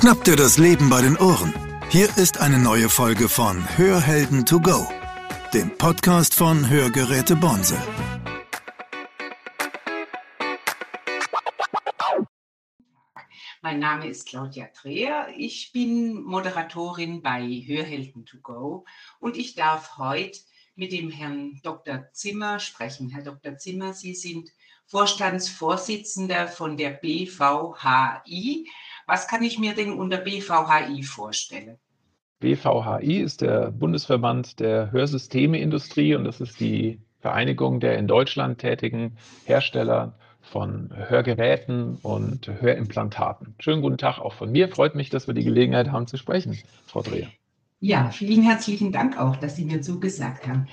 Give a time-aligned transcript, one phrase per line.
[0.00, 1.52] Schnapp dir das Leben bei den Ohren.
[1.90, 4.88] Hier ist eine neue Folge von Hörhelden to go,
[5.52, 7.76] dem Podcast von Hörgeräte Bonse.
[13.60, 15.28] Mein Name ist Claudia Dreher.
[15.36, 18.86] Ich bin Moderatorin bei Hörhelden to go
[19.18, 20.38] und ich darf heute
[20.76, 22.10] mit dem Herrn Dr.
[22.14, 23.10] Zimmer sprechen.
[23.10, 23.58] Herr Dr.
[23.58, 24.48] Zimmer, Sie sind
[24.86, 28.66] Vorstandsvorsitzender von der BVHI.
[29.10, 31.78] Was kann ich mir denn unter BVHI vorstellen?
[32.38, 39.16] BVHI ist der Bundesverband der Hörsystemeindustrie und das ist die Vereinigung der in Deutschland tätigen
[39.46, 43.56] Hersteller von Hörgeräten und Hörimplantaten.
[43.58, 44.68] Schönen guten Tag auch von mir.
[44.68, 47.26] Freut mich, dass wir die Gelegenheit haben zu sprechen, Frau Dreher.
[47.82, 50.68] Ja, vielen herzlichen Dank auch, dass Sie mir zugesagt haben.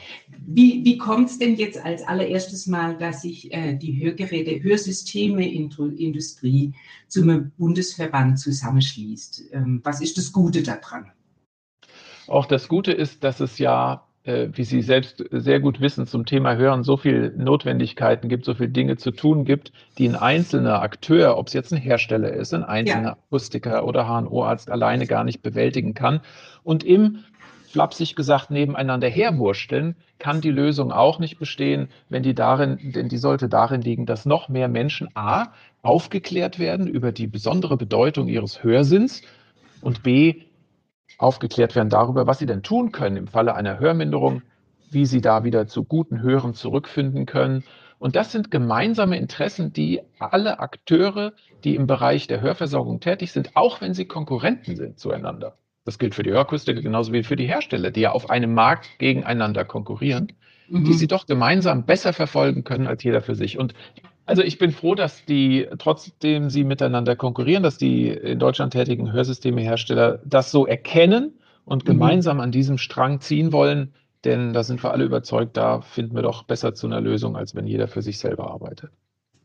[0.45, 6.73] Wie, wie kommt es denn jetzt als allererstes Mal, dass sich äh, die Hörgeräte, Hörsysteme-Industrie
[7.07, 9.53] zum Bundesverband zusammenschließt?
[9.53, 11.13] Ähm, was ist das Gute daran?
[12.27, 16.55] Auch das Gute ist, dass es ja, wie Sie selbst sehr gut wissen, zum Thema
[16.55, 21.37] Hören so viele Notwendigkeiten gibt, so viele Dinge zu tun gibt, die ein einzelner Akteur,
[21.37, 23.11] ob es jetzt ein Hersteller ist, ein einzelner ja.
[23.13, 26.19] Akustiker oder HNO-Arzt alleine gar nicht bewältigen kann.
[26.63, 27.23] Und im
[27.67, 33.17] flapsig gesagt nebeneinander herwursteln, kann die Lösung auch nicht bestehen, wenn die darin, denn die
[33.17, 38.63] sollte darin liegen, dass noch mehr Menschen A aufgeklärt werden über die besondere Bedeutung ihres
[38.63, 39.21] Hörsinns
[39.81, 40.41] und B
[41.17, 44.43] aufgeklärt werden darüber, was sie denn tun können im Falle einer Hörminderung,
[44.91, 47.63] wie sie da wieder zu guten Hören zurückfinden können.
[47.99, 53.55] Und das sind gemeinsame Interessen, die alle Akteure, die im Bereich der Hörversorgung tätig sind,
[53.55, 55.57] auch wenn sie Konkurrenten sind zueinander.
[55.83, 58.99] Das gilt für die Hörkustiker genauso wie für die Hersteller, die ja auf einem Markt
[58.99, 60.33] gegeneinander konkurrieren,
[60.67, 60.83] mhm.
[60.83, 63.57] die sie doch gemeinsam besser verfolgen können als jeder für sich.
[63.57, 63.73] Und
[64.27, 69.11] also ich bin froh, dass die, trotzdem sie miteinander konkurrieren, dass die in Deutschland tätigen
[69.11, 71.33] Hörsystemehersteller das so erkennen
[71.65, 71.87] und mhm.
[71.87, 73.93] gemeinsam an diesem Strang ziehen wollen,
[74.25, 77.55] denn da sind wir alle überzeugt, da finden wir doch besser zu einer Lösung, als
[77.55, 78.91] wenn jeder für sich selber arbeitet.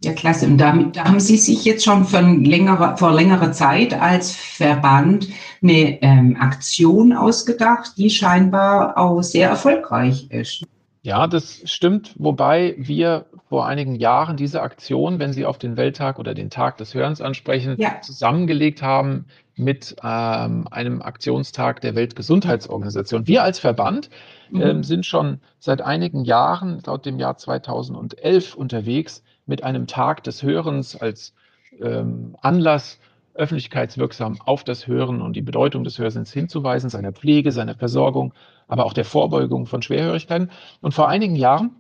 [0.05, 0.47] Ja, klasse.
[0.47, 5.29] Und damit, da haben Sie sich jetzt schon von längerer, vor längerer Zeit als Verband
[5.63, 10.65] eine ähm, Aktion ausgedacht, die scheinbar auch sehr erfolgreich ist.
[11.05, 16.21] Ja, das stimmt, wobei wir vor einigen Jahren diese Aktion, wenn Sie auf den Welttag
[16.21, 18.01] oder den Tag des Hörens ansprechen, ja.
[18.01, 19.27] zusammengelegt haben
[19.57, 23.27] mit ähm, einem Aktionstag der Weltgesundheitsorganisation.
[23.27, 24.11] Wir als Verband
[24.51, 24.61] mhm.
[24.61, 30.45] ähm, sind schon seit einigen Jahren, laut dem Jahr 2011, unterwegs mit einem Tag des
[30.45, 31.35] Hörens als
[31.81, 33.01] ähm, Anlass,
[33.35, 38.35] öffentlichkeitswirksam auf das Hören und die Bedeutung des Hörsinns hinzuweisen, seiner Pflege, seiner Versorgung,
[38.73, 40.51] aber auch der Vorbeugung von Schwerhörigkeiten.
[40.81, 41.73] Und vor einigen Jahren,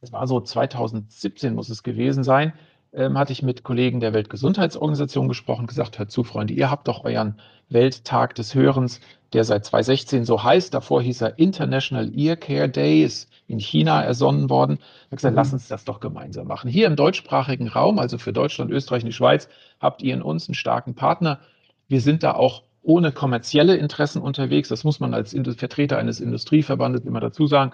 [0.00, 2.52] das war so 2017 muss es gewesen sein,
[2.92, 7.02] ähm, hatte ich mit Kollegen der Weltgesundheitsorganisation gesprochen, gesagt, hört zu, Freunde, ihr habt doch
[7.02, 7.40] euren
[7.70, 9.00] Welttag des Hörens,
[9.32, 10.72] der seit 2016 so heißt.
[10.72, 14.78] Davor hieß er International Ear Care Day, ist in China ersonnen worden.
[14.78, 15.38] Ich habe gesagt, mhm.
[15.38, 16.70] lass uns das doch gemeinsam machen.
[16.70, 19.48] Hier im deutschsprachigen Raum, also für Deutschland, Österreich und die Schweiz,
[19.80, 21.40] habt ihr in uns einen starken Partner.
[21.88, 24.68] Wir sind da auch ohne kommerzielle Interessen unterwegs.
[24.68, 27.72] Das muss man als Vertreter eines Industrieverbandes immer dazu sagen.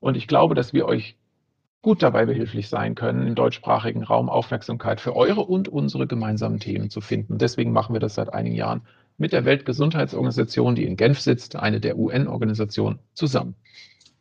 [0.00, 1.16] Und ich glaube, dass wir euch
[1.82, 6.88] gut dabei behilflich sein können, im deutschsprachigen Raum Aufmerksamkeit für eure und unsere gemeinsamen Themen
[6.88, 7.36] zu finden.
[7.36, 8.82] Deswegen machen wir das seit einigen Jahren
[9.18, 13.54] mit der Weltgesundheitsorganisation, die in Genf sitzt, eine der UN-Organisationen, zusammen.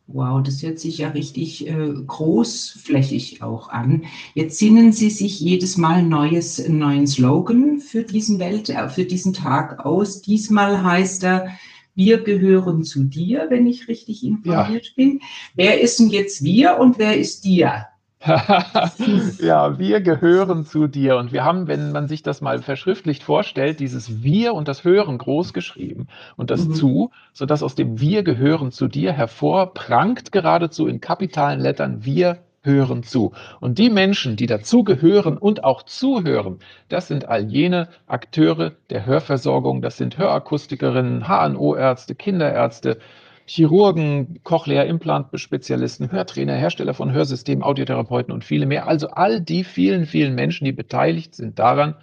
[0.07, 4.03] Wow, das hört sich ja richtig äh, großflächig auch an.
[4.33, 9.33] Jetzt sinnen Sie sich jedes Mal neues, neuen Slogan für diesen Welt, äh, für diesen
[9.33, 10.21] Tag aus.
[10.21, 11.47] Diesmal heißt er,
[11.95, 14.91] wir gehören zu dir, wenn ich richtig informiert ja.
[14.95, 15.21] bin.
[15.55, 17.85] Wer ist denn jetzt wir und wer ist dir?
[19.39, 21.17] ja, wir gehören zu dir.
[21.17, 25.17] Und wir haben, wenn man sich das mal verschriftlicht vorstellt, dieses Wir und das Hören
[25.17, 26.07] groß geschrieben
[26.37, 26.73] und das mhm.
[26.73, 33.03] zu, sodass aus dem Wir gehören zu dir hervorprangt geradezu in kapitalen Lettern Wir hören
[33.03, 33.33] zu.
[33.59, 39.81] Und die Menschen, die dazugehören und auch zuhören, das sind all jene Akteure der Hörversorgung,
[39.81, 42.99] das sind Hörakustikerinnen, HNO-Ärzte, Kinderärzte,
[43.45, 48.87] Chirurgen, Cochlea-Implant-Spezialisten, Hörtrainer, Hersteller von Hörsystemen, Audiotherapeuten und viele mehr.
[48.87, 51.95] Also all die vielen, vielen Menschen, die beteiligt sind daran,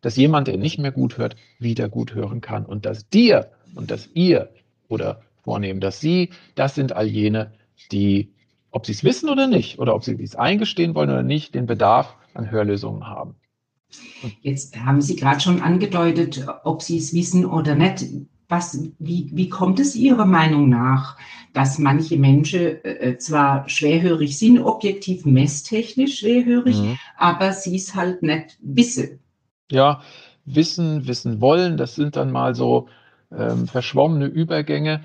[0.00, 2.64] dass jemand, der nicht mehr gut hört, wieder gut hören kann.
[2.64, 4.50] Und dass dir und dass ihr
[4.88, 7.52] oder vornehmen, dass sie, das sind all jene,
[7.92, 8.32] die,
[8.70, 11.66] ob sie es wissen oder nicht, oder ob sie es eingestehen wollen oder nicht, den
[11.66, 13.34] Bedarf an Hörlösungen haben.
[14.42, 18.04] Jetzt haben Sie gerade schon angedeutet, ob Sie es wissen oder nicht
[18.48, 21.16] was, wie, wie kommt es Ihrer Meinung nach,
[21.52, 26.98] dass manche Menschen äh, zwar schwerhörig sind, objektiv messtechnisch schwerhörig, mhm.
[27.16, 29.20] aber sie es halt nicht wissen?
[29.70, 30.00] Ja,
[30.46, 31.76] wissen, wissen wollen.
[31.76, 32.88] Das sind dann mal so
[33.36, 35.02] ähm, verschwommene Übergänge.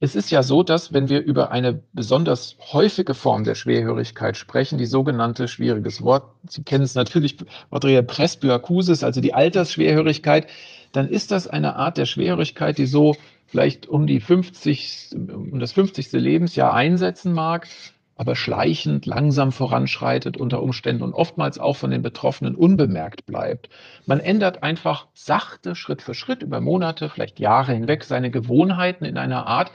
[0.00, 4.76] Es ist ja so, dass wenn wir über eine besonders häufige Form der Schwerhörigkeit sprechen,
[4.76, 7.36] die sogenannte schwieriges Wort, Sie kennen es natürlich,
[7.70, 10.48] Audrea Presbyakusis, also die Altersschwerhörigkeit,
[10.92, 13.16] dann ist das eine Art der Schwerhörigkeit, die so
[13.46, 16.12] vielleicht um die 50, um das 50.
[16.12, 17.68] Lebensjahr einsetzen mag,
[18.16, 23.68] aber schleichend, langsam voranschreitet unter Umständen und oftmals auch von den Betroffenen unbemerkt bleibt.
[24.06, 29.18] Man ändert einfach sachte, Schritt für Schritt über Monate, vielleicht Jahre hinweg seine Gewohnheiten in
[29.18, 29.72] einer Art,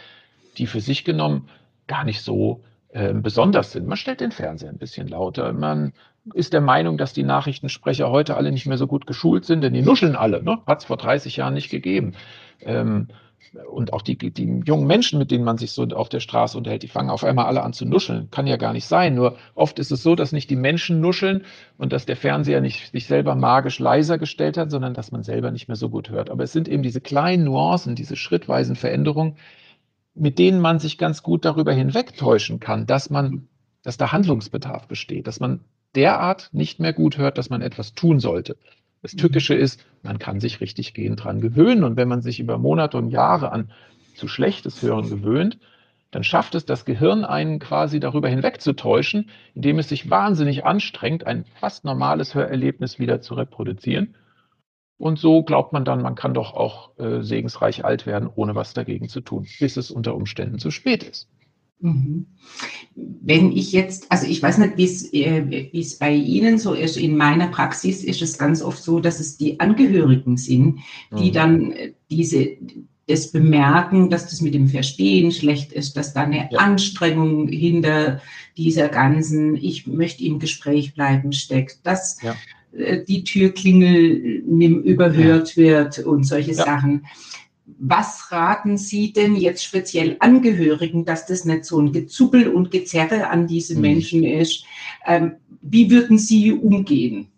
[0.58, 1.50] die für sich genommen
[1.88, 3.88] gar nicht so äh, besonders sind.
[3.88, 5.94] Man stellt den Fernseher ein bisschen lauter, man
[6.34, 9.74] ist der Meinung, dass die Nachrichtensprecher heute alle nicht mehr so gut geschult sind, denn
[9.74, 10.44] die nuscheln alle.
[10.44, 10.60] Ne?
[10.66, 12.13] Hat es vor 30 Jahren nicht gegeben.
[12.62, 13.07] Ähm,
[13.72, 16.84] und auch die, die jungen Menschen, mit denen man sich so auf der Straße unterhält,
[16.84, 18.30] die fangen auf einmal alle an zu nuscheln.
[18.30, 19.16] Kann ja gar nicht sein.
[19.16, 21.44] Nur oft ist es so, dass nicht die Menschen nuscheln
[21.78, 25.51] und dass der Fernseher nicht sich selber magisch leiser gestellt hat, sondern dass man selber
[25.51, 26.30] nicht mehr so gut hört.
[26.30, 29.38] Aber es sind eben diese kleinen Nuancen, diese schrittweisen Veränderungen,
[30.19, 33.48] mit denen man sich ganz gut darüber hinwegtäuschen kann, dass man,
[33.84, 35.62] dass da Handlungsbedarf besteht, dass man
[35.96, 38.58] derart nicht mehr gut hört, dass man etwas tun sollte.
[39.02, 39.18] Das mhm.
[39.18, 41.84] Tückische ist, man kann sich richtig gehend dran gewöhnen.
[41.84, 43.72] Und wenn man sich über Monate und Jahre an
[44.16, 45.60] zu schlechtes Hören gewöhnt,
[46.12, 51.46] dann schafft es das Gehirn einen quasi darüber hinwegzutäuschen, indem es sich wahnsinnig anstrengt, ein
[51.60, 54.16] fast normales Hörerlebnis wieder zu reproduzieren.
[54.97, 58.73] Und so glaubt man dann, man kann doch auch äh, segensreich alt werden, ohne was
[58.73, 61.27] dagegen zu tun, bis es unter Umständen zu spät ist.
[61.79, 62.25] Mhm.
[62.95, 66.73] Wenn ich jetzt, also ich weiß nicht, wie es, äh, wie es bei Ihnen so
[66.73, 70.79] ist, in meiner Praxis ist es ganz oft so, dass es die Angehörigen sind,
[71.11, 71.33] die mhm.
[71.33, 72.57] dann äh, diese,
[73.07, 76.59] das bemerken, dass das mit dem Verstehen schlecht ist, dass da eine ja.
[76.59, 78.21] Anstrengung hinter
[78.57, 82.35] dieser ganzen, ich möchte im Gespräch bleiben, steckt, dass ja.
[82.72, 85.64] Äh, die Türklingel überhört ja.
[85.64, 87.06] wird und solche Sachen
[87.80, 93.30] was raten Sie denn jetzt speziell Angehörigen, dass das nicht so ein Gezuppel und Gezerre
[93.30, 93.81] an diese mhm.
[93.81, 94.66] Menschen ist?
[95.06, 97.30] Ähm, wie würden Sie umgehen?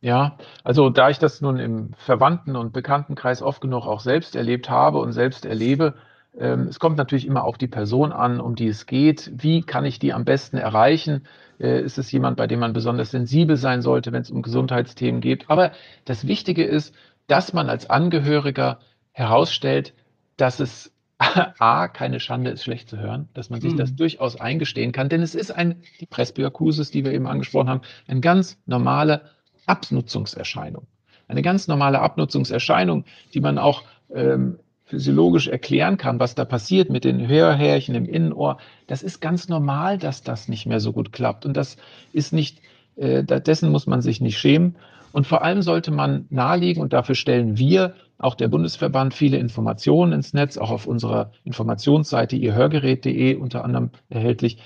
[0.00, 4.68] Ja, also da ich das nun im Verwandten- und Bekanntenkreis oft genug auch selbst erlebt
[4.68, 5.94] habe und selbst erlebe,
[6.38, 9.30] ähm, es kommt natürlich immer auf die Person an, um die es geht.
[9.36, 11.24] Wie kann ich die am besten erreichen?
[11.62, 15.20] Äh, ist es jemand, bei dem man besonders sensibel sein sollte, wenn es um Gesundheitsthemen
[15.20, 15.48] geht?
[15.48, 15.70] Aber
[16.04, 16.94] das Wichtige ist,
[17.28, 18.80] dass man als Angehöriger
[19.12, 19.94] herausstellt,
[20.36, 23.76] dass es A, keine Schande ist, schlecht zu hören, dass man sich mhm.
[23.76, 27.82] das durchaus eingestehen kann, denn es ist ein, die Presbyakusis, die wir eben angesprochen haben,
[28.08, 29.22] eine ganz normale
[29.66, 30.88] Abnutzungserscheinung.
[31.28, 33.04] Eine ganz normale Abnutzungserscheinung,
[33.34, 34.58] die man auch ähm,
[34.92, 38.58] physiologisch erklären kann, was da passiert mit den Hörhärchen im Innenohr.
[38.86, 41.46] Das ist ganz normal, dass das nicht mehr so gut klappt.
[41.46, 41.78] Und das
[42.12, 42.60] ist nicht,
[42.96, 44.76] äh, dessen muss man sich nicht schämen.
[45.10, 50.12] Und vor allem sollte man nahelegen, und dafür stellen wir, auch der Bundesverband, viele Informationen
[50.12, 54.58] ins Netz, auch auf unserer Informationsseite ihrhörgerät.de unter anderem erhältlich.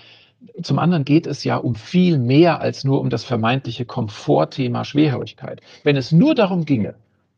[0.60, 5.60] Zum anderen geht es ja um viel mehr als nur um das vermeintliche Komfortthema Schwerhörigkeit.
[5.84, 6.96] Wenn es nur darum ginge,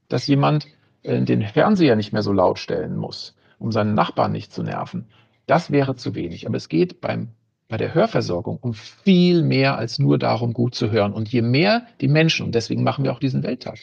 [0.09, 0.67] dass jemand
[1.09, 5.07] den Fernseher nicht mehr so laut stellen muss, um seinen Nachbarn nicht zu nerven,
[5.47, 6.47] das wäre zu wenig.
[6.47, 7.31] Aber es geht beim
[7.69, 11.13] bei der Hörversorgung um viel mehr als nur darum, gut zu hören.
[11.13, 13.79] Und je mehr die Menschen, und deswegen machen wir auch diesen Welttag,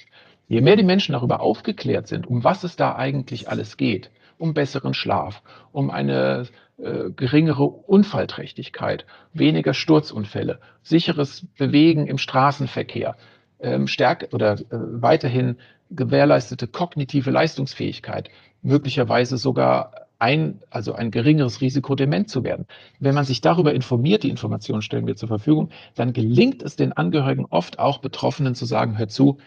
[0.47, 4.53] je mehr die Menschen darüber aufgeklärt sind, um was es da eigentlich alles geht, um
[4.53, 13.15] besseren Schlaf, um eine äh, geringere Unfallträchtigkeit, weniger Sturzunfälle, sicheres Bewegen im Straßenverkehr,
[13.59, 15.57] ähm, stärk oder äh, weiterhin
[15.91, 18.29] gewährleistete kognitive Leistungsfähigkeit,
[18.61, 22.65] möglicherweise sogar ein, also ein geringeres Risiko, dement zu werden.
[22.99, 26.93] Wenn man sich darüber informiert, die Informationen stellen wir zur Verfügung, dann gelingt es den
[26.93, 29.37] Angehörigen oft auch Betroffenen zu sagen, hör zu,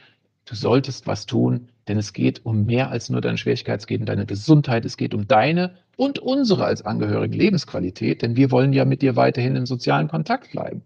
[0.45, 4.00] du solltest was tun, denn es geht um mehr als nur deine Schwierigkeit, es geht
[4.00, 8.73] um deine Gesundheit, es geht um deine und unsere als Angehörigen Lebensqualität, denn wir wollen
[8.73, 10.83] ja mit dir weiterhin im sozialen Kontakt bleiben.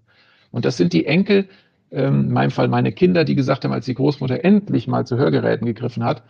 [0.52, 1.48] Und das sind die Enkel,
[1.92, 5.66] in meinem Fall meine Kinder, die gesagt haben, als die Großmutter endlich mal zu Hörgeräten
[5.66, 6.22] gegriffen hat,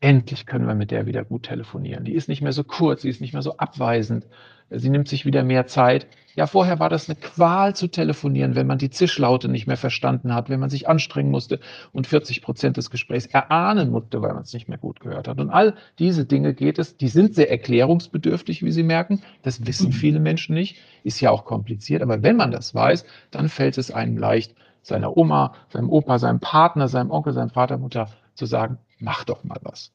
[0.00, 2.04] endlich können wir mit der wieder gut telefonieren.
[2.04, 4.26] Die ist nicht mehr so kurz, sie ist nicht mehr so abweisend,
[4.70, 6.06] sie nimmt sich wieder mehr Zeit.
[6.34, 10.34] Ja, vorher war das eine Qual zu telefonieren, wenn man die Zischlaute nicht mehr verstanden
[10.34, 11.60] hat, wenn man sich anstrengen musste
[11.92, 15.38] und 40 Prozent des Gesprächs erahnen musste, weil man es nicht mehr gut gehört hat.
[15.38, 19.22] Und all diese Dinge geht es, die sind sehr erklärungsbedürftig, wie Sie merken.
[19.42, 19.92] Das wissen mhm.
[19.92, 22.00] viele Menschen nicht, ist ja auch kompliziert.
[22.00, 26.40] Aber wenn man das weiß, dann fällt es einem leicht, seiner Oma, seinem Opa, seinem
[26.40, 29.92] Partner, seinem Onkel, seinem Vater, Mutter zu sagen, mach doch mal was.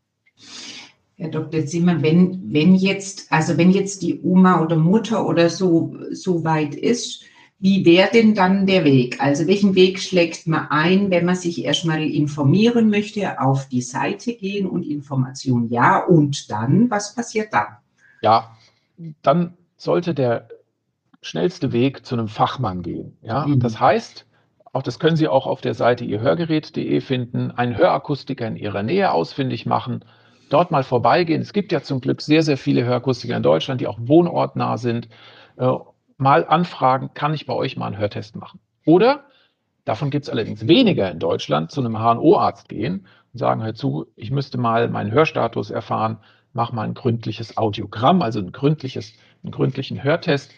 [1.16, 1.66] Herr Dr.
[1.66, 6.76] Zimmer, wenn, wenn jetzt, also wenn jetzt die Oma oder Mutter oder so, so weit
[6.76, 7.24] ist,
[7.60, 9.20] Wie wäre denn dann der Weg?
[9.20, 14.34] Also welchen Weg schlägt man ein, wenn man sich erstmal informieren möchte, auf die Seite
[14.36, 17.78] gehen und Information ja und dann, was passiert dann?
[18.22, 18.56] Ja,
[19.24, 20.50] dann sollte der
[21.22, 23.18] schnellste Weg zu einem Fachmann gehen.
[23.24, 23.48] Ja?
[23.48, 23.60] Mhm.
[23.60, 24.28] Das heißt,
[24.74, 29.12] auch das können Sie auch auf der Seite ihrhörgerät.de finden, einen Hörakustiker in Ihrer Nähe
[29.12, 30.04] ausfindig machen,
[30.50, 31.42] dort mal vorbeigehen.
[31.42, 35.10] Es gibt ja zum Glück sehr, sehr viele Hörakustiker in Deutschland, die auch wohnortnah sind.
[35.58, 35.72] Äh,
[36.18, 38.60] mal anfragen, kann ich bei euch mal einen Hörtest machen?
[38.86, 39.26] Oder,
[39.86, 44.08] davon gibt es allerdings weniger in Deutschland, zu einem HNO-Arzt gehen und sagen, hör zu,
[44.16, 46.18] ich müsste mal meinen Hörstatus erfahren,
[46.54, 50.54] mach mal ein gründliches Audiogramm, also ein gründliches, einen gründlichen Hörtest.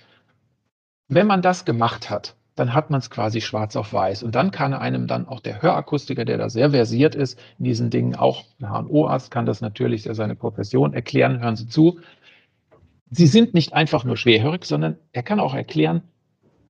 [1.08, 4.24] Wenn man das gemacht hat, dann hat man es quasi schwarz auf weiß.
[4.24, 7.90] Und dann kann einem dann auch der Hörakustiker, der da sehr versiert ist in diesen
[7.90, 12.00] Dingen, auch ein HNO-Arzt kann das natürlich, seine Profession erklären, hören Sie zu,
[13.12, 16.04] Sie sind nicht einfach nur schwerhörig, sondern er kann auch erklären,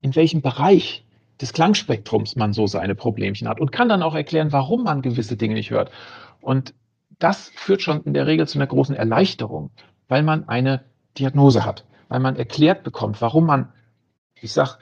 [0.02, 1.06] in welchem Bereich
[1.42, 5.36] des Klangspektrums man so seine Problemchen hat und kann dann auch erklären, warum man gewisse
[5.36, 5.92] Dinge nicht hört.
[6.40, 6.74] Und
[7.18, 9.72] das führt schon in der Regel zu einer großen Erleichterung,
[10.08, 10.86] weil man eine
[11.18, 13.74] Diagnose hat, weil man erklärt bekommt, warum man,
[14.36, 14.80] ich sag,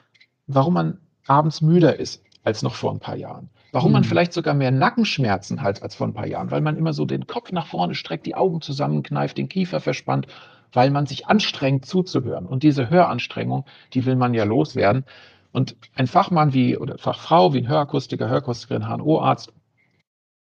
[0.47, 3.49] warum man abends müder ist als noch vor ein paar Jahren.
[3.73, 4.09] Warum man hm.
[4.09, 7.27] vielleicht sogar mehr Nackenschmerzen hat als vor ein paar Jahren, weil man immer so den
[7.27, 10.27] Kopf nach vorne streckt, die Augen zusammenkneift, den Kiefer verspannt
[10.73, 12.45] weil man sich anstrengt zuzuhören.
[12.45, 15.05] Und diese Höranstrengung, die will man ja loswerden.
[15.51, 19.53] Und ein Fachmann wie oder Fachfrau wie ein Hörakustiker, Hörakustikerin, HNO-Arzt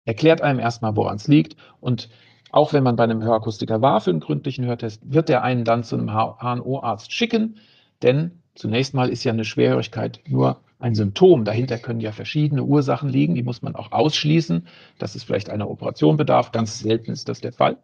[0.04, 1.56] erklärt einem erstmal, woran es liegt.
[1.80, 2.08] Und
[2.50, 5.84] auch wenn man bei einem Hörakustiker war für einen gründlichen Hörtest, wird er einen dann
[5.84, 7.58] zu einem HNO-Arzt schicken.
[8.02, 11.44] Denn zunächst mal ist ja eine Schwerhörigkeit nur ein Symptom.
[11.44, 14.66] Dahinter können ja verschiedene Ursachen liegen, die muss man auch ausschließen,
[14.98, 16.52] dass es vielleicht einer Operation bedarf.
[16.52, 17.78] Ganz selten ist das der Fall.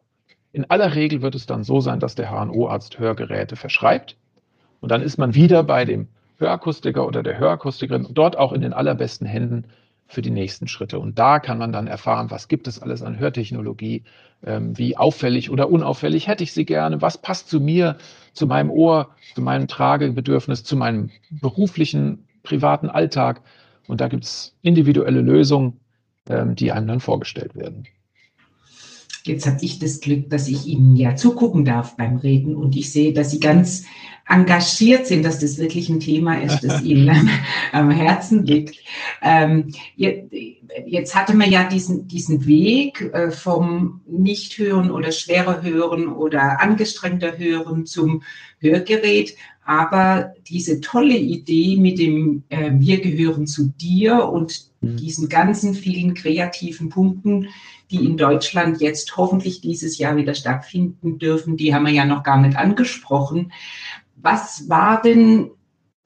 [0.52, 4.16] In aller Regel wird es dann so sein, dass der HNO-Arzt Hörgeräte verschreibt.
[4.80, 6.08] Und dann ist man wieder bei dem
[6.38, 9.66] Hörakustiker oder der Hörakustikerin dort auch in den allerbesten Händen
[10.10, 10.98] für die nächsten Schritte.
[10.98, 14.02] Und da kann man dann erfahren, was gibt es alles an Hörtechnologie,
[14.44, 17.96] ähm, wie auffällig oder unauffällig hätte ich sie gerne, was passt zu mir,
[18.32, 23.42] zu meinem Ohr, zu meinem Tragebedürfnis, zu meinem beruflichen, privaten Alltag.
[23.86, 25.78] Und da gibt es individuelle Lösungen,
[26.28, 27.84] ähm, die einem dann vorgestellt werden.
[29.24, 32.92] Jetzt habe ich das Glück, dass ich Ihnen ja zugucken darf beim Reden und ich
[32.92, 33.84] sehe, dass Sie ganz
[34.30, 37.28] engagiert sind, dass das wirklich ein Thema ist, das Ihnen am,
[37.72, 38.76] am Herzen liegt.
[39.22, 46.60] Ähm, jetzt hatte man ja diesen, diesen Weg äh, vom Nichthören oder schwerer Hören oder
[46.60, 48.22] angestrengter Hören zum
[48.60, 49.34] Hörgerät.
[49.70, 54.96] Aber diese tolle Idee mit dem äh, Wir gehören zu dir und mhm.
[54.96, 57.46] diesen ganzen vielen kreativen Punkten,
[57.88, 62.24] die in Deutschland jetzt hoffentlich dieses Jahr wieder stattfinden dürfen, die haben wir ja noch
[62.24, 63.52] gar nicht angesprochen.
[64.16, 65.50] Was war denn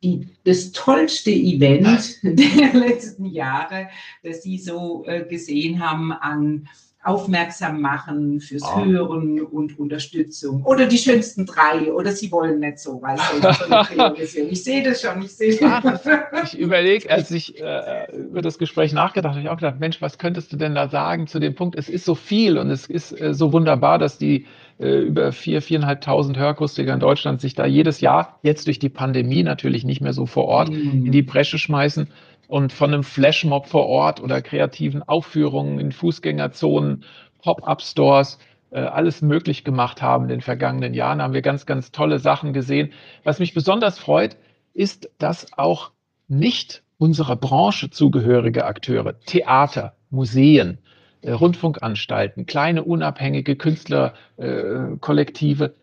[0.02, 3.88] die, das tollste Event der letzten Jahre,
[4.22, 6.68] das Sie so äh, gesehen haben an
[7.04, 8.84] aufmerksam machen fürs oh.
[8.84, 10.62] Hören und Unterstützung.
[10.64, 11.92] Oder die schönsten drei.
[11.92, 16.02] Oder sie wollen nicht so, weißt du, Ich sehe das schon, ich sehe das.
[16.44, 20.18] ich überlege, als ich äh, über das Gespräch nachgedacht habe, ich auch gedacht, Mensch, was
[20.18, 21.76] könntest du denn da sagen zu dem Punkt?
[21.76, 24.46] Es ist so viel und es ist äh, so wunderbar, dass die
[24.78, 29.42] äh, über vier, viereinhalbtausend Hörakustiker in Deutschland sich da jedes Jahr, jetzt durch die Pandemie
[29.42, 31.06] natürlich nicht mehr so vor Ort, mm.
[31.06, 32.08] in die Bresche schmeißen
[32.48, 37.04] und von einem Flashmob vor Ort oder kreativen Aufführungen in Fußgängerzonen,
[37.42, 38.38] Pop-up-Stores,
[38.70, 41.22] äh, alles möglich gemacht haben in den vergangenen Jahren.
[41.22, 42.92] Haben wir ganz, ganz tolle Sachen gesehen.
[43.22, 44.36] Was mich besonders freut,
[44.72, 45.92] ist, dass auch
[46.28, 50.78] nicht unserer Branche zugehörige Akteure, Theater, Museen,
[51.22, 55.74] äh, Rundfunkanstalten, kleine unabhängige Künstlerkollektive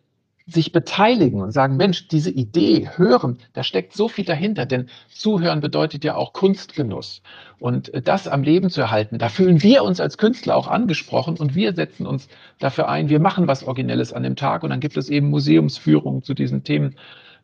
[0.53, 5.61] sich beteiligen und sagen, Mensch, diese Idee, hören, da steckt so viel dahinter, denn zuhören
[5.61, 7.21] bedeutet ja auch Kunstgenuss.
[7.59, 11.37] Und äh, das am Leben zu erhalten, da fühlen wir uns als Künstler auch angesprochen
[11.37, 12.27] und wir setzen uns
[12.59, 16.23] dafür ein, wir machen was Originelles an dem Tag und dann gibt es eben Museumsführungen
[16.23, 16.95] zu diesen Themen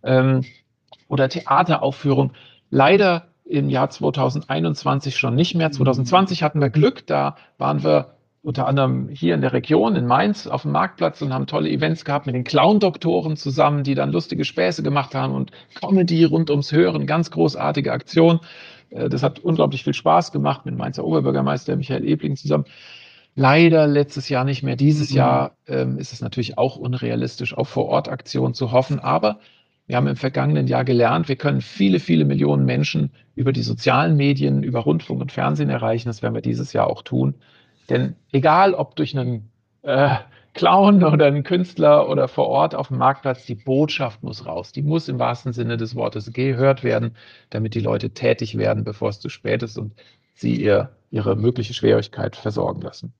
[0.04, 0.44] ähm,
[1.08, 2.34] oder Theateraufführungen.
[2.70, 5.72] Leider im Jahr 2021 schon nicht mehr.
[5.72, 8.17] 2020 hatten wir Glück, da waren wir
[8.48, 12.06] unter anderem hier in der Region, in Mainz, auf dem Marktplatz und haben tolle Events
[12.06, 16.72] gehabt mit den Clown-Doktoren zusammen, die dann lustige Späße gemacht haben und Comedy rund ums
[16.72, 18.40] Hören, ganz großartige Aktion.
[18.90, 22.64] Äh, das hat unglaublich viel Spaß gemacht mit Mainzer Oberbürgermeister Michael Ebling zusammen.
[23.36, 24.78] Leider letztes Jahr nicht mehr.
[24.78, 25.18] Dieses mhm.
[25.18, 29.02] Jahr ähm, ist es natürlich auch unrealistisch, auf Vor-Ort-Aktionen zu hoffen.
[29.02, 29.40] Aber
[29.88, 34.16] wir haben im vergangenen Jahr gelernt, wir können viele, viele Millionen Menschen über die sozialen
[34.16, 36.08] Medien, über Rundfunk und Fernsehen erreichen.
[36.08, 37.36] Das werden wir dieses Jahr auch tun.
[37.90, 39.50] Denn egal, ob durch einen
[39.84, 40.18] äh,
[40.54, 44.72] Clown oder ein Künstler oder vor Ort auf dem Marktplatz, die Botschaft muss raus.
[44.72, 47.16] Die muss im wahrsten Sinne des Wortes gehört werden,
[47.52, 49.94] damit die Leute tätig werden, bevor es zu spät ist und
[50.34, 53.14] sie ihr, ihre mögliche Schwierigkeit versorgen lassen.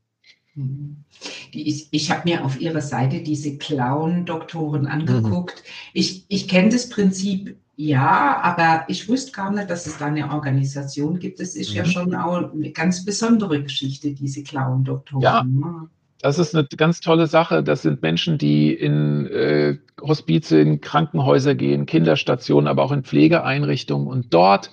[1.54, 4.88] Die, ich habe mir auf ihrer Seite diese Clown-Doktoren mhm.
[4.88, 5.64] angeguckt.
[5.64, 5.92] Mhm.
[5.94, 10.32] Ich, ich kenne das Prinzip ja, aber ich wusste gar nicht, dass es da eine
[10.32, 11.40] Organisation gibt.
[11.40, 11.76] Das ist mhm.
[11.76, 15.22] ja schon auch eine ganz besondere Geschichte, diese Clown-Doktoren.
[15.22, 15.44] Ja.
[15.44, 15.88] Ne?
[16.20, 17.62] Das ist eine ganz tolle Sache.
[17.62, 24.08] Das sind Menschen, die in äh, Hospize, in Krankenhäuser gehen, Kinderstationen, aber auch in Pflegeeinrichtungen
[24.08, 24.72] und dort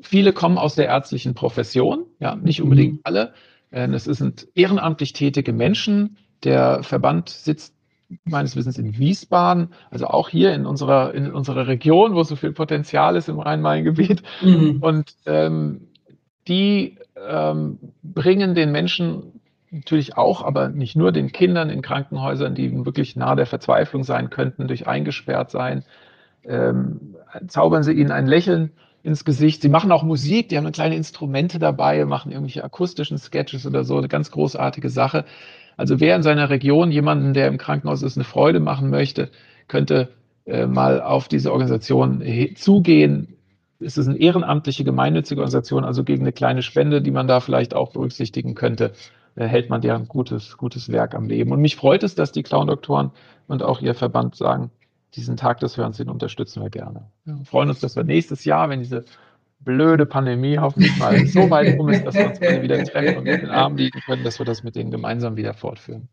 [0.00, 3.00] viele kommen aus der ärztlichen Profession, ja, nicht unbedingt mhm.
[3.04, 3.32] alle.
[3.76, 6.16] Es sind ehrenamtlich tätige Menschen.
[6.44, 7.74] Der Verband sitzt
[8.24, 12.52] meines Wissens in Wiesbaden, also auch hier in unserer, in unserer Region, wo so viel
[12.52, 14.22] Potenzial ist im Rhein-Main-Gebiet.
[14.42, 14.78] Mhm.
[14.80, 15.88] Und ähm,
[16.48, 19.40] die ähm, bringen den Menschen
[19.70, 24.30] natürlich auch, aber nicht nur den Kindern in Krankenhäusern, die wirklich nahe der Verzweiflung sein
[24.30, 25.84] könnten, durch eingesperrt sein,
[26.44, 27.16] ähm,
[27.48, 28.70] zaubern sie ihnen ein Lächeln
[29.06, 29.62] ins Gesicht.
[29.62, 33.96] Sie machen auch Musik, die haben kleine Instrumente dabei, machen irgendwelche akustischen Sketches oder so,
[33.96, 35.24] eine ganz großartige Sache.
[35.76, 39.30] Also wer in seiner Region jemanden, der im Krankenhaus ist, eine Freude machen möchte,
[39.68, 40.08] könnte
[40.44, 42.22] äh, mal auf diese Organisation
[42.56, 43.36] zugehen.
[43.78, 47.74] Es ist eine ehrenamtliche, gemeinnützige Organisation, also gegen eine kleine Spende, die man da vielleicht
[47.74, 48.92] auch berücksichtigen könnte,
[49.36, 51.52] äh, hält man deren gutes, gutes Werk am Leben.
[51.52, 53.12] Und mich freut es, dass die Clown-Doktoren
[53.46, 54.72] und auch ihr Verband sagen,
[55.14, 57.10] diesen Tag des Hörens, den unterstützen wir gerne.
[57.24, 59.04] Wir freuen uns, dass wir nächstes Jahr, wenn diese
[59.60, 63.42] blöde Pandemie hoffentlich mal so weit rum ist, dass wir uns wieder treffen und mit
[63.42, 66.08] den Armen liegen können, dass wir das mit denen gemeinsam wieder fortführen.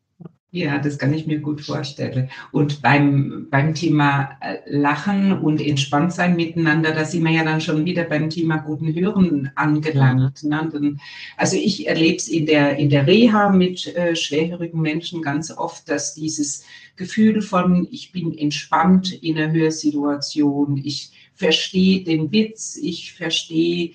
[0.56, 2.30] Ja, das kann ich mir gut vorstellen.
[2.52, 7.60] Und beim, beim Thema äh, Lachen und entspannt sein miteinander, da sind wir ja dann
[7.60, 10.44] schon wieder beim Thema guten Hören angelangt.
[10.44, 10.50] Mhm.
[10.50, 10.98] Ne?
[11.38, 15.90] Also ich erlebe es in der, in der Reha mit äh, schwerhörigen Menschen ganz oft,
[15.90, 16.66] dass dieses
[16.98, 23.94] Gefühl von, ich bin entspannt in einer Hörsituation, ich verstehe den Witz, ich verstehe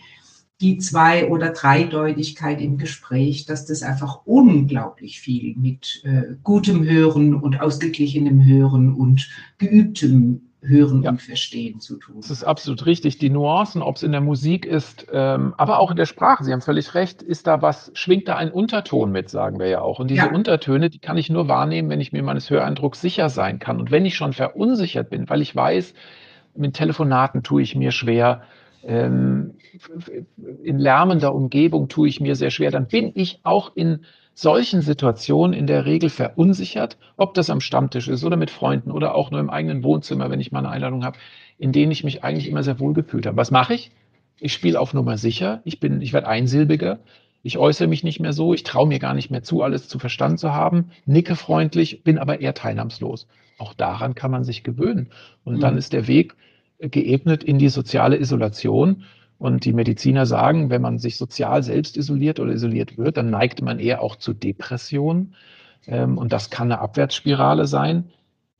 [0.61, 7.35] die Zwei- oder Dreideutigkeit im Gespräch, dass das einfach unglaublich viel mit äh, gutem Hören
[7.35, 11.11] und ausgeglichenem Hören und geübtem Hören ja.
[11.11, 12.17] und Verstehen zu tun.
[12.17, 13.19] Das ist absolut richtig.
[13.19, 16.53] Die Nuancen, ob es in der Musik ist, ähm, aber auch in der Sprache, Sie
[16.53, 20.01] haben völlig recht, ist da was, schwingt da ein Unterton mit, sagen wir ja auch.
[20.01, 20.33] Und diese ja.
[20.33, 23.79] Untertöne, die kann ich nur wahrnehmen, wenn ich mir meines Höreindrucks sicher sein kann.
[23.79, 25.95] Und wenn ich schon verunsichert bin, weil ich weiß,
[26.57, 28.43] mit Telefonaten tue ich mir schwer,
[28.89, 29.55] ähm,
[30.63, 34.01] in lärmender Umgebung tue ich mir sehr schwer, dann bin ich auch in
[34.33, 39.15] solchen Situationen in der Regel verunsichert, ob das am Stammtisch ist oder mit Freunden oder
[39.15, 41.19] auch nur im eigenen Wohnzimmer, wenn ich mal eine Einladung habe,
[41.59, 43.37] in denen ich mich eigentlich immer sehr wohl gefühlt habe.
[43.37, 43.91] Was mache ich?
[44.41, 47.01] Ich spiele auf Nummer sicher, ich bin, ich werde einsilbiger,
[47.43, 49.99] ich äußere mich nicht mehr so, ich traue mir gar nicht mehr zu, alles zu
[49.99, 53.27] verstanden zu haben, nicke freundlich, bin aber eher teilnahmslos.
[53.59, 55.11] Auch daran kann man sich gewöhnen.
[55.45, 55.61] Und mhm.
[55.61, 56.37] dann ist der Weg
[56.79, 59.05] geebnet in die soziale Isolation.
[59.39, 63.63] Und die Mediziner sagen, wenn man sich sozial selbst isoliert oder isoliert wird, dann neigt
[63.63, 65.35] man eher auch zu Depressionen.
[65.87, 68.11] Ähm, und das kann eine Abwärtsspirale sein.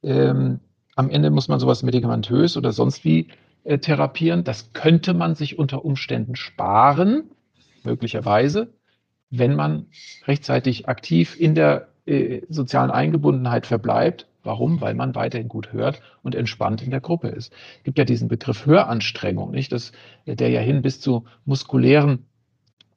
[0.03, 0.61] Ähm,
[0.95, 3.29] am Ende muss man sowas medikamentös oder sonst wie
[3.65, 4.45] äh, therapieren.
[4.45, 7.25] Das könnte man sich unter Umständen sparen,
[7.85, 8.73] möglicherweise,
[9.31, 9.87] wenn man
[10.27, 14.81] rechtzeitig aktiv in der äh, sozialen Eingebundenheit verbleibt Warum?
[14.81, 17.53] Weil man weiterhin gut hört und entspannt in der Gruppe ist.
[17.77, 19.73] Es gibt ja diesen Begriff Höranstrengung, nicht?
[19.73, 19.93] Das,
[20.27, 22.25] der ja hin bis zu muskulären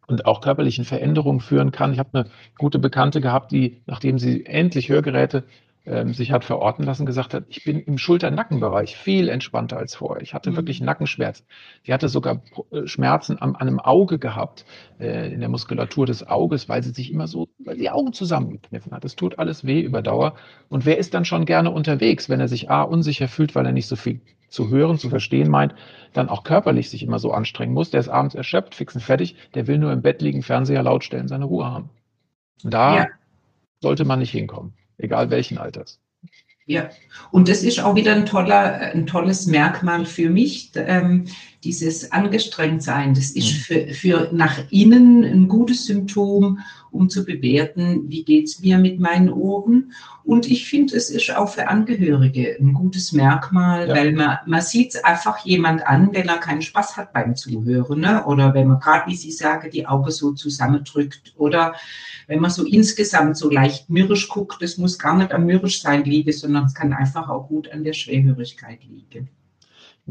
[0.07, 1.91] und auch körperlichen Veränderungen führen kann.
[1.91, 5.43] Ich habe eine gute Bekannte gehabt, die, nachdem sie endlich Hörgeräte
[5.85, 10.21] ähm, sich hat verorten lassen, gesagt hat, ich bin im Schulter-Nackenbereich viel entspannter als vorher.
[10.21, 10.55] Ich hatte mhm.
[10.57, 11.45] wirklich Nackenschmerzen.
[11.87, 14.65] Die hatte sogar äh, Schmerzen am, an einem Auge gehabt,
[14.99, 18.91] äh, in der Muskulatur des Auges, weil sie sich immer so, weil die Augen zusammengekniffen
[18.91, 19.05] hat.
[19.05, 20.35] Es tut alles weh über Dauer.
[20.69, 23.71] Und wer ist dann schon gerne unterwegs, wenn er sich A, unsicher fühlt, weil er
[23.71, 25.73] nicht so viel zu hören, zu verstehen meint,
[26.13, 27.89] dann auch körperlich sich immer so anstrengen muss.
[27.89, 29.35] Der ist abends erschöpft, fix und fertig.
[29.55, 31.89] Der will nur im Bett liegen, Fernseher laut stellen, seine Ruhe haben.
[32.63, 33.07] Da ja.
[33.79, 35.99] sollte man nicht hinkommen egal welchen Alters.
[36.65, 36.89] Ja,
[37.31, 41.25] und das ist auch wieder ein, toller, ein tolles Merkmal für mich, ähm,
[41.63, 43.13] dieses Angestrengtsein.
[43.13, 43.57] Das ist mhm.
[43.57, 46.59] für, für nach innen ein gutes Symptom,
[46.91, 49.93] um zu bewerten, wie geht es mir mit meinen Ohren.
[50.23, 53.95] Und ich finde, es ist auch für Angehörige ein gutes Merkmal, ja.
[53.95, 58.01] weil man, man sieht einfach jemand an, wenn er keinen Spaß hat beim Zuhören.
[58.01, 58.25] Ne?
[58.25, 61.33] Oder wenn man gerade, wie Sie sagen, die Augen so zusammendrückt.
[61.37, 61.75] Oder
[62.27, 66.03] wenn man so insgesamt so leicht mürrisch guckt, das muss gar nicht am mürrisch sein
[66.03, 69.29] liegen, sondern es kann einfach auch gut an der Schwerhörigkeit liegen.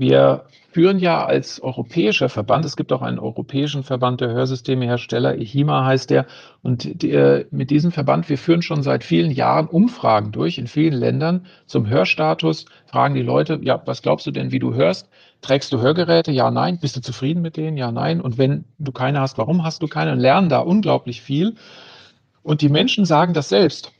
[0.01, 5.85] Wir führen ja als europäischer Verband, es gibt auch einen europäischen Verband der Hörsystemehersteller, EHIMA
[5.85, 6.25] heißt der,
[6.63, 10.95] und die, mit diesem Verband, wir führen schon seit vielen Jahren Umfragen durch in vielen
[10.95, 15.11] Ländern zum Hörstatus, fragen die Leute, ja, was glaubst du denn, wie du hörst?
[15.43, 16.33] Trägst du Hörgeräte?
[16.33, 16.79] Ja, nein.
[16.81, 17.77] Bist du zufrieden mit denen?
[17.77, 18.23] Ja, nein.
[18.23, 20.13] Und wenn du keine hast, warum hast du keine?
[20.13, 21.57] Und lernen da unglaublich viel.
[22.43, 23.93] Und die Menschen sagen das selbst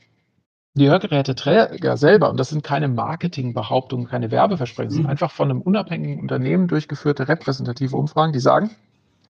[0.73, 5.09] die Hörgeräteträger selber, und das sind keine Marketingbehauptungen, keine Werbeversprechen, das sind mhm.
[5.09, 8.71] einfach von einem unabhängigen Unternehmen durchgeführte repräsentative Umfragen, die sagen,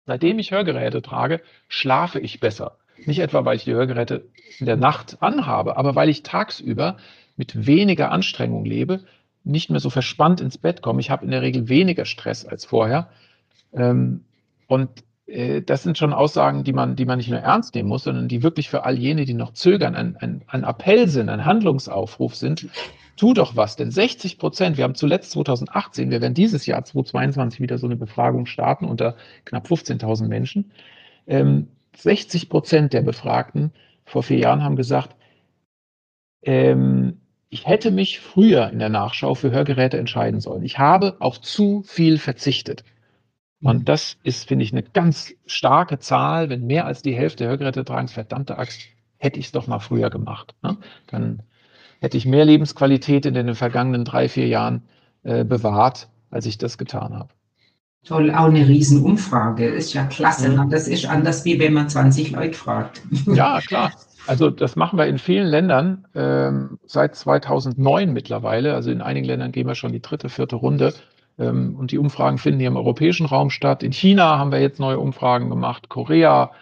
[0.07, 2.79] seitdem ich Hörgeräte trage, schlafe ich besser.
[3.07, 4.27] Nicht etwa, weil ich die Hörgeräte
[4.59, 6.97] in der Nacht anhabe, aber weil ich tagsüber
[7.37, 9.05] mit weniger Anstrengung lebe,
[9.45, 11.01] nicht mehr so verspannt ins Bett komme.
[11.01, 13.09] Ich habe in der Regel weniger Stress als vorher.
[13.73, 14.25] Ähm,
[14.67, 14.91] und
[15.67, 18.43] das sind schon Aussagen, die man, die man nicht nur ernst nehmen muss, sondern die
[18.43, 22.67] wirklich für all jene, die noch zögern, ein, ein, ein Appell sind, ein Handlungsaufruf sind.
[23.17, 27.61] Tu doch was, denn 60 Prozent, wir haben zuletzt 2018, wir werden dieses Jahr 2022
[27.61, 30.71] wieder so eine Befragung starten unter knapp 15.000 Menschen.
[31.27, 33.73] Ähm, 60 Prozent der Befragten
[34.07, 35.15] vor vier Jahren haben gesagt,
[36.43, 40.63] ähm, ich hätte mich früher in der Nachschau für Hörgeräte entscheiden sollen.
[40.63, 42.85] Ich habe auf zu viel verzichtet.
[43.61, 46.49] Und das ist, finde ich, eine ganz starke Zahl.
[46.49, 48.83] Wenn mehr als die Hälfte Hörgeräte tragen, verdammte Axt,
[49.17, 50.55] hätte ich es doch mal früher gemacht.
[50.63, 50.77] Ne?
[51.09, 51.43] Dann
[52.01, 54.83] hätte ich mehr Lebensqualität in den vergangenen drei, vier Jahren
[55.25, 57.31] äh, bewahrt, als ich das getan habe.
[58.05, 59.67] Toll, auch eine Riesenumfrage.
[59.67, 60.51] Ist ja klasse.
[60.51, 60.71] Mhm.
[60.71, 63.03] Das ist anders, wie wenn man 20 Leute fragt.
[63.27, 63.93] Ja, klar.
[64.27, 68.75] Also das machen wir in vielen Ländern ähm, seit 2009 mittlerweile.
[68.75, 70.95] Also in einigen Ländern gehen wir schon die dritte, vierte Runde.
[71.39, 73.83] Ähm, und die Umfragen finden hier im europäischen Raum statt.
[73.83, 76.53] In China haben wir jetzt neue Umfragen gemacht, Korea,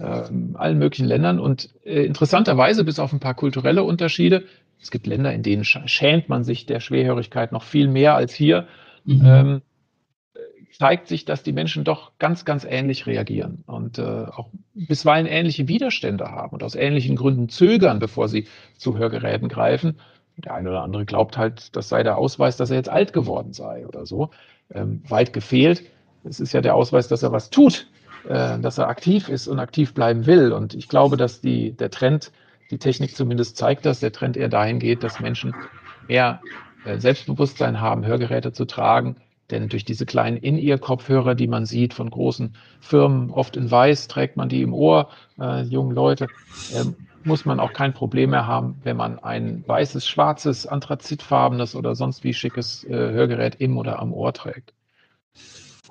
[0.00, 1.38] ähm, allen möglichen Ländern.
[1.38, 4.44] Und äh, interessanterweise, bis auf ein paar kulturelle Unterschiede,
[4.80, 8.66] es gibt Länder, in denen schämt man sich der Schwerhörigkeit noch viel mehr als hier.
[9.04, 9.22] Mhm.
[9.24, 9.62] Ähm,
[10.72, 15.68] zeigt sich, dass die Menschen doch ganz, ganz ähnlich reagieren und äh, auch bisweilen ähnliche
[15.68, 20.00] Widerstände haben und aus ähnlichen Gründen zögern, bevor sie zu Hörgeräten greifen.
[20.36, 23.52] Der eine oder andere glaubt halt, das sei der Ausweis, dass er jetzt alt geworden
[23.52, 24.30] sei oder so.
[24.72, 25.82] Ähm, weit gefehlt.
[26.24, 27.86] Es ist ja der Ausweis, dass er was tut,
[28.28, 30.52] äh, dass er aktiv ist und aktiv bleiben will.
[30.52, 32.32] Und ich glaube, dass die, der Trend,
[32.70, 35.54] die Technik zumindest zeigt das, der Trend eher dahin geht, dass Menschen
[36.08, 36.40] mehr
[36.84, 39.16] äh, Selbstbewusstsein haben, Hörgeräte zu tragen.
[39.50, 44.36] Denn durch diese kleinen In-Ear-Kopfhörer, die man sieht von großen Firmen, oft in weiß, trägt
[44.36, 46.28] man die im Ohr, äh, jungen Leute,
[46.74, 51.94] ähm, muss man auch kein Problem mehr haben, wenn man ein weißes, schwarzes, anthrazitfarbenes oder
[51.94, 54.72] sonst wie schickes äh, Hörgerät im oder am Ohr trägt.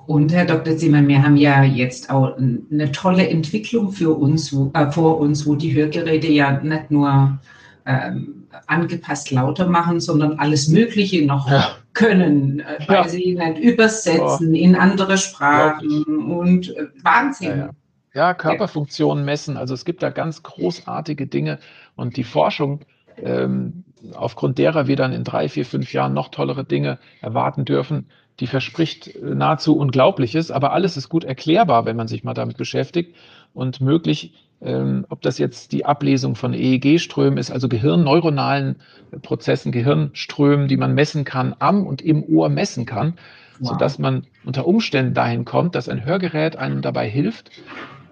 [0.06, 0.76] Und Herr Dr.
[0.76, 5.46] Zimmermann, wir haben ja jetzt auch eine tolle Entwicklung für uns, wo, äh, vor uns,
[5.46, 7.38] wo die Hörgeräte ja nicht nur
[7.86, 11.76] ähm, angepasst lauter machen, sondern alles Mögliche noch ja.
[11.92, 13.08] können, äh, weil ja.
[13.08, 14.56] sie nicht übersetzen oh.
[14.56, 17.58] in andere Sprachen und äh, Wahnsinn.
[17.58, 17.70] Ja,
[18.14, 19.56] ja, Körperfunktionen messen.
[19.56, 21.58] Also es gibt da ganz großartige Dinge
[21.96, 22.80] und die Forschung,
[23.16, 28.06] ähm, aufgrund derer wir dann in drei, vier, fünf Jahren noch tollere Dinge erwarten dürfen,
[28.40, 32.56] die verspricht äh, nahezu Unglaubliches, aber alles ist gut erklärbar, wenn man sich mal damit
[32.56, 33.14] beschäftigt
[33.54, 38.76] und möglich, ähm, ob das jetzt die Ablesung von EEG-Strömen ist, also gehirnneuronalen
[39.22, 43.14] Prozessen, Gehirnströmen, die man messen kann, am und im Ohr messen kann,
[43.58, 43.70] wow.
[43.70, 47.50] sodass man unter Umständen dahin kommt, dass ein Hörgerät einem dabei hilft,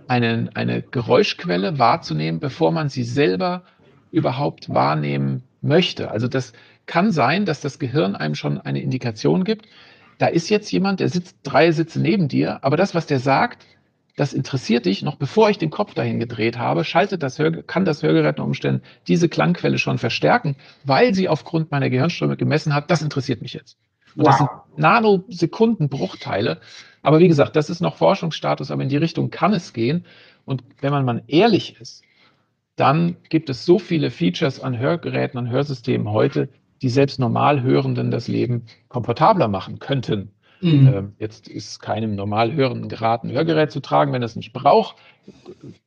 [0.09, 3.63] einen, eine Geräuschquelle wahrzunehmen, bevor man sie selber
[4.11, 6.11] überhaupt wahrnehmen möchte.
[6.11, 6.53] Also das
[6.87, 9.67] kann sein, dass das Gehirn einem schon eine Indikation gibt.
[10.19, 13.65] Da ist jetzt jemand, der sitzt drei Sitze neben dir, aber das, was der sagt,
[14.17, 17.85] das interessiert dich, noch bevor ich den Kopf dahin gedreht habe, schaltet das Hör, kann
[17.85, 22.91] das Hörgerät unter Umständen diese Klangquelle schon verstärken, weil sie aufgrund meiner Gehirnströme gemessen hat,
[22.91, 23.79] das interessiert mich jetzt.
[24.17, 24.29] Und wow.
[24.29, 26.61] das sind Nanosekundenbruchteile.
[27.03, 30.05] Aber wie gesagt, das ist noch Forschungsstatus, aber in die Richtung kann es gehen.
[30.45, 32.03] Und wenn man mal ehrlich ist,
[32.77, 36.49] dann gibt es so viele Features an Hörgeräten, an Hörsystemen heute,
[36.83, 40.31] die selbst Normalhörenden das Leben komfortabler machen könnten.
[40.61, 40.89] Mhm.
[40.89, 44.97] Ähm, jetzt ist keinem Normalhörenden geraten, Hörgerät zu tragen, wenn er es nicht braucht.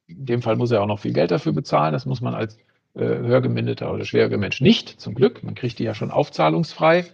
[0.07, 1.93] In dem Fall muss er auch noch viel Geld dafür bezahlen.
[1.93, 2.57] Das muss man als
[2.95, 5.43] äh, hörgemindeter oder schwieriger Mensch nicht, zum Glück.
[5.43, 7.05] Man kriegt die ja schon aufzahlungsfrei.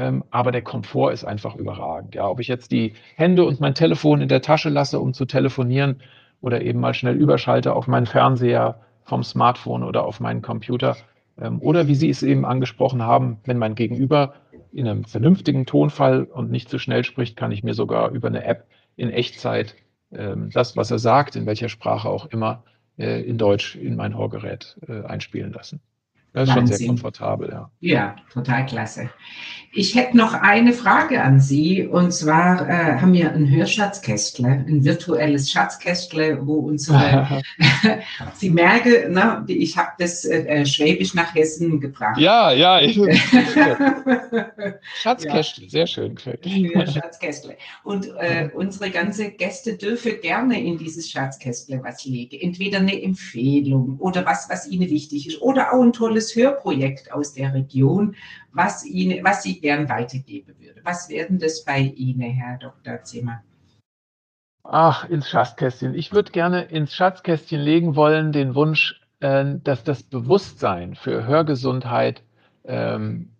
[0.00, 2.14] Ähm, aber der Komfort ist einfach überragend.
[2.14, 5.26] Ja, ob ich jetzt die Hände und mein Telefon in der Tasche lasse, um zu
[5.26, 6.00] telefonieren
[6.40, 10.96] oder eben mal schnell überschalte auf meinen Fernseher vom Smartphone oder auf meinen Computer.
[11.38, 14.32] Ähm, oder wie Sie es eben angesprochen haben, wenn mein Gegenüber
[14.72, 18.44] in einem vernünftigen Tonfall und nicht zu schnell spricht, kann ich mir sogar über eine
[18.44, 19.74] App in Echtzeit
[20.12, 22.64] ähm, das, was er sagt, in welcher Sprache auch immer,
[22.96, 25.82] äh, in Deutsch in mein Hörgerät äh, einspielen lassen.
[26.32, 26.68] Das ist Wahnsinn.
[26.68, 27.70] schon sehr komfortabel, ja.
[27.80, 29.10] Ja, total klasse.
[29.72, 31.86] Ich hätte noch eine Frage an Sie.
[31.86, 37.42] Und zwar äh, haben wir ein Hörschatzkästle, ein virtuelles Schatzkästle, wo unsere,
[38.34, 42.18] Sie merken, ne, ich habe das äh, Schwäbisch nach Hessen gebracht.
[42.18, 42.80] Ja, ja.
[42.90, 42.98] Ich,
[45.02, 45.70] Schatzkästle, ja.
[45.70, 46.16] sehr schön.
[46.42, 47.56] Ja, Schatzkästle.
[47.84, 52.38] Und äh, unsere ganze Gäste dürfen gerne in dieses Schatzkästle was legen.
[52.40, 55.42] Entweder eine Empfehlung oder was, was ihnen wichtig ist.
[55.42, 58.16] Oder auch ein tolles Hörprojekt aus der Region,
[58.52, 60.80] was, ihnen, was sie gern weitergeben würde.
[60.84, 63.02] Was werden das bei Ihnen, Herr Dr.
[63.02, 63.42] Zimmer?
[64.62, 65.94] Ach, ins Schatzkästchen.
[65.94, 72.22] Ich würde gerne ins Schatzkästchen legen wollen den Wunsch, äh, dass das Bewusstsein für Hörgesundheit
[72.64, 73.30] ähm,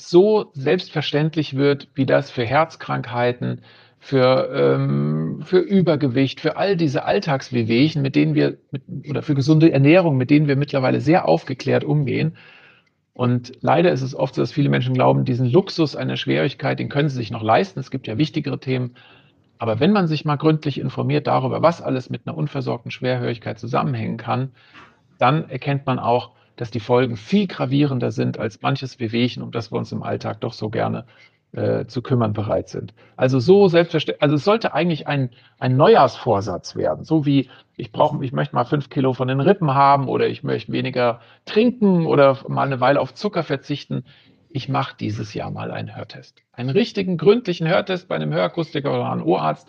[0.00, 3.62] so selbstverständlich wird, wie das für Herzkrankheiten,
[4.04, 9.72] für, ähm, für Übergewicht, für all diese Alltagswehwehchen, mit denen wir, mit, oder für gesunde
[9.72, 12.36] Ernährung, mit denen wir mittlerweile sehr aufgeklärt umgehen.
[13.14, 16.90] Und leider ist es oft so, dass viele Menschen glauben, diesen Luxus einer Schwierigkeit, den
[16.90, 17.80] können sie sich noch leisten.
[17.80, 18.94] Es gibt ja wichtigere Themen.
[19.56, 24.18] Aber wenn man sich mal gründlich informiert darüber, was alles mit einer unversorgten Schwerhörigkeit zusammenhängen
[24.18, 24.50] kann,
[25.16, 29.72] dann erkennt man auch, dass die Folgen viel gravierender sind als manches Wehwehchen, um das
[29.72, 31.06] wir uns im Alltag doch so gerne
[31.54, 32.94] äh, zu kümmern bereit sind.
[33.16, 38.24] Also so selbstverständlich, also es sollte eigentlich ein, ein Neujahrsvorsatz werden, so wie ich brauche,
[38.24, 42.38] ich möchte mal fünf Kilo von den Rippen haben oder ich möchte weniger trinken oder
[42.48, 44.04] mal eine Weile auf Zucker verzichten.
[44.48, 46.42] Ich mache dieses Jahr mal einen Hörtest.
[46.52, 49.68] Einen richtigen, gründlichen Hörtest bei einem Hörakustiker oder einem Ohrarzt.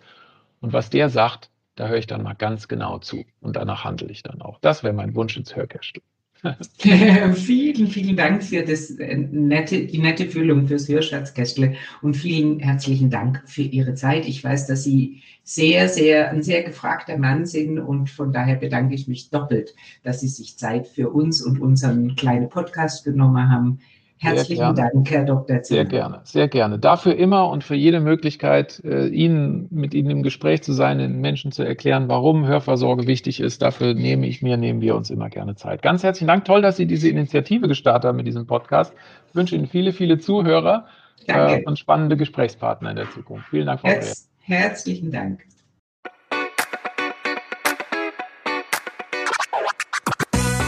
[0.62, 3.26] Und was der sagt, da höre ich dann mal ganz genau zu.
[3.42, 4.60] Und danach handle ich dann auch.
[4.62, 6.04] Das wäre mein Wunsch ins Hörkästel.
[7.34, 13.10] vielen, vielen Dank für das äh, nette, die nette Füllung fürs Hörschatzkästle und vielen herzlichen
[13.10, 14.28] Dank für Ihre Zeit.
[14.28, 18.96] Ich weiß, dass Sie sehr, sehr, ein sehr gefragter Mann sind und von daher bedanke
[18.96, 23.80] ich mich doppelt, dass Sie sich Zeit für uns und unseren kleinen Podcast genommen haben.
[24.18, 25.62] Herzlichen Dank, Herr Dr.
[25.62, 25.64] Zimmer.
[25.64, 26.80] Sehr gerne, sehr gerne.
[26.80, 31.20] Dafür immer und für jede Möglichkeit, äh, Ihnen mit Ihnen im Gespräch zu sein, den
[31.20, 33.62] Menschen zu erklären, warum Hörversorge wichtig ist.
[33.62, 35.82] Dafür nehme ich mir, nehmen wir uns immer gerne Zeit.
[35.82, 36.46] Ganz herzlichen Dank.
[36.46, 38.94] Toll, dass Sie diese Initiative gestartet haben mit diesem Podcast.
[39.30, 40.86] Ich wünsche Ihnen viele, viele Zuhörer
[41.28, 43.50] äh, und spannende Gesprächspartner in der Zukunft.
[43.50, 45.42] Vielen Dank, Frau Herz, Herzlichen Dank.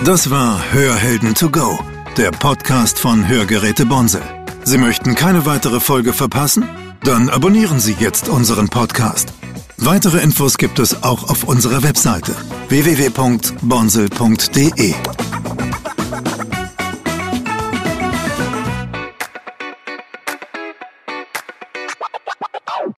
[0.06, 1.78] Das war Hörhelden to go
[2.18, 4.24] der Podcast von Hörgeräte Bonsel.
[4.64, 6.68] Sie möchten keine weitere Folge verpassen?
[7.04, 9.32] Dann abonnieren Sie jetzt unseren Podcast.
[9.78, 12.36] Weitere Infos gibt es auch auf unserer Webseite
[12.70, 14.96] www.bonsel.de.